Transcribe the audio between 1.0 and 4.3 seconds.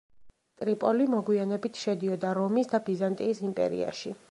მოგვიანებით შედიოდა რომის და ბიზანტიის იმპერიაში.